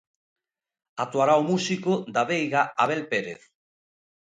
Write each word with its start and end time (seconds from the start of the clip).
Actuará 1.03 1.33
o 1.41 1.47
músico 1.51 1.91
da 2.15 2.23
Veiga 2.29 2.61
Abel 2.83 3.01
Pérez. 3.11 3.41